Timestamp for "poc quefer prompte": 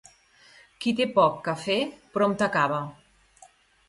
1.17-2.47